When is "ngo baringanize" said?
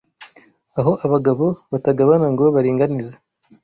2.33-3.15